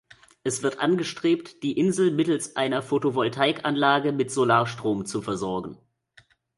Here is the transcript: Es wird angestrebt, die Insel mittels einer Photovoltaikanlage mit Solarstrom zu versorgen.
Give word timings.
Es 0.43 0.63
wird 0.63 0.79
angestrebt, 0.79 1.61
die 1.61 1.77
Insel 1.77 2.09
mittels 2.09 2.55
einer 2.55 2.81
Photovoltaikanlage 2.81 4.11
mit 4.13 4.31
Solarstrom 4.31 5.05
zu 5.05 5.21
versorgen. 5.21 5.77